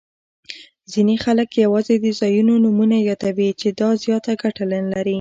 ځیني 0.91 1.15
خلګ 1.23 1.49
یوازي 1.63 1.95
د 2.01 2.05
ځایونو 2.19 2.53
نومونه 2.63 2.95
یادوي، 3.09 3.49
چي 3.59 3.67
دا 3.79 3.89
زیاته 4.03 4.33
ګټه 4.41 4.63
نلري. 4.71 5.09